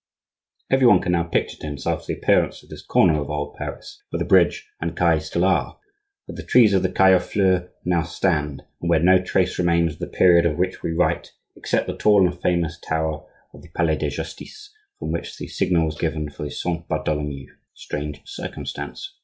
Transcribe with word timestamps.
Every 0.71 0.87
one 0.87 0.99
can 0.99 1.11
now 1.11 1.21
picture 1.25 1.57
to 1.57 1.67
himself 1.67 2.07
the 2.07 2.15
appearance 2.15 2.63
of 2.63 2.69
this 2.69 2.81
corner 2.81 3.21
of 3.21 3.29
old 3.29 3.53
Paris, 3.55 4.01
where 4.09 4.17
the 4.17 4.25
bridge 4.25 4.67
and 4.81 4.97
quai 4.97 5.19
still 5.19 5.45
are, 5.45 5.77
where 6.25 6.35
the 6.35 6.41
trees 6.41 6.73
of 6.73 6.81
the 6.81 6.91
quai 6.91 7.13
aux 7.13 7.19
Fleurs 7.19 7.69
now 7.85 8.01
stand, 8.01 8.63
but 8.81 8.87
where 8.89 8.99
no 8.99 9.21
trace 9.21 9.59
remains 9.59 9.93
of 9.93 9.99
the 9.99 10.07
period 10.07 10.47
of 10.47 10.57
which 10.57 10.81
we 10.81 10.91
write 10.91 11.33
except 11.55 11.85
the 11.85 11.95
tall 11.95 12.25
and 12.27 12.41
famous 12.41 12.79
tower 12.79 13.23
of 13.53 13.61
the 13.61 13.69
Palais 13.75 13.97
de 13.97 14.09
Justice, 14.09 14.73
from 14.97 15.11
which 15.11 15.37
the 15.37 15.45
signal 15.47 15.85
was 15.85 15.99
given 15.99 16.31
for 16.31 16.41
the 16.45 16.49
Saint 16.49 16.87
Bartholomew. 16.87 17.53
Strange 17.75 18.21
circumstance! 18.25 19.13